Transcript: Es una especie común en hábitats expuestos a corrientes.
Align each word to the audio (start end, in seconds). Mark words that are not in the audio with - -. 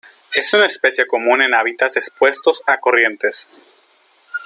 Es 0.33 0.51
una 0.55 0.65
especie 0.65 1.05
común 1.05 1.43
en 1.43 1.53
hábitats 1.53 1.95
expuestos 1.95 2.63
a 2.65 2.79
corrientes. 2.79 3.47